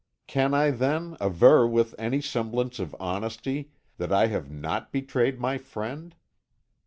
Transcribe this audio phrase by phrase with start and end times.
[0.25, 5.59] "Can I then, aver with any semblance of honesty that I have not betrayed my
[5.59, 6.15] friend?